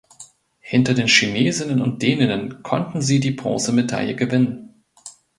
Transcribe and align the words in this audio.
Hinter 0.61 0.95
den 0.95 1.05
Chinesinnen 1.07 1.79
und 1.79 2.01
Däninnen 2.01 2.63
konnten 2.63 3.03
sie 3.03 3.19
die 3.19 3.29
Bronzemedaille 3.29 4.15
gewinnen. 4.15 4.83